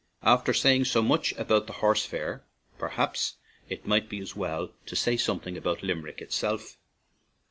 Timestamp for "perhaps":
2.79-3.35